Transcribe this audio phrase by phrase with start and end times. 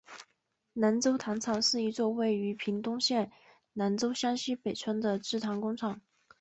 [0.73, 3.31] 南州糖厂是一座位于屏东县
[3.73, 6.01] 南州乡溪北村的制糖工厂。